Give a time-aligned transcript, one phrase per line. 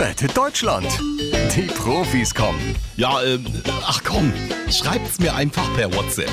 [0.00, 0.86] Rettet Deutschland.
[1.54, 2.74] Die Profis kommen.
[2.96, 3.44] Ja, ähm,
[3.84, 4.32] ach komm,
[4.70, 6.30] schreibt's mir einfach per WhatsApp.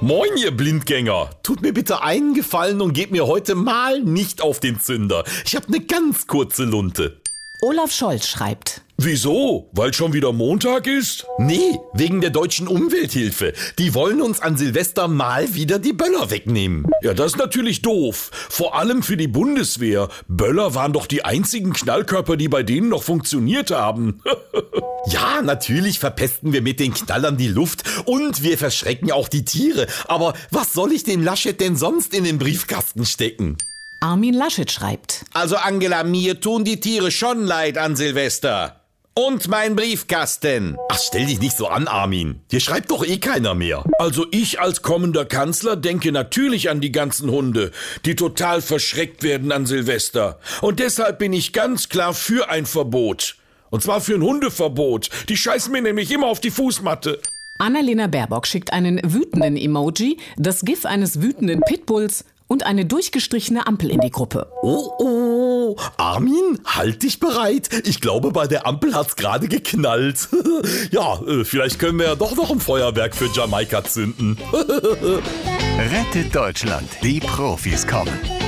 [0.00, 1.30] Moin, ihr Blindgänger.
[1.42, 5.24] Tut mir bitte einen Gefallen und gebt mir heute mal nicht auf den Zünder.
[5.44, 7.20] Ich hab ne ganz kurze Lunte.
[7.62, 8.80] Olaf Scholz schreibt.
[8.96, 9.68] Wieso?
[9.72, 11.26] Weil schon wieder Montag ist?
[11.38, 13.52] Nee, wegen der deutschen Umwelthilfe.
[13.78, 16.86] Die wollen uns an Silvester mal wieder die Böller wegnehmen.
[17.02, 18.30] Ja, das ist natürlich doof.
[18.32, 20.08] Vor allem für die Bundeswehr.
[20.28, 24.22] Böller waren doch die einzigen Knallkörper, die bei denen noch funktioniert haben.
[25.06, 29.86] ja, natürlich verpesten wir mit den Knallern die Luft und wir verschrecken auch die Tiere.
[30.08, 33.58] Aber was soll ich dem Laschet denn sonst in den Briefkasten stecken?
[34.02, 35.26] Armin Laschet schreibt.
[35.34, 38.80] Also Angela, mir tun die Tiere schon leid an Silvester.
[39.12, 40.78] Und mein Briefkasten.
[40.88, 42.40] Ach, stell dich nicht so an, Armin.
[42.48, 43.84] Hier schreibt doch eh keiner mehr.
[43.98, 47.72] Also ich als kommender Kanzler denke natürlich an die ganzen Hunde,
[48.06, 50.40] die total verschreckt werden an Silvester.
[50.62, 53.36] Und deshalb bin ich ganz klar für ein Verbot.
[53.68, 55.10] Und zwar für ein Hundeverbot.
[55.28, 57.20] Die scheißen mir nämlich immer auf die Fußmatte.
[57.58, 63.90] Annalena Baerbock schickt einen wütenden Emoji, das GIF eines wütenden Pitbulls und eine durchgestrichene Ampel
[63.90, 64.48] in die Gruppe.
[64.60, 67.68] Oh, oh, Armin, halt dich bereit.
[67.84, 70.28] Ich glaube, bei der Ampel hat's gerade geknallt.
[70.90, 74.36] ja, äh, vielleicht können wir ja doch noch ein Feuerwerk für Jamaika zünden.
[74.52, 76.88] Rettet Deutschland.
[77.02, 78.39] Die Profis kommen.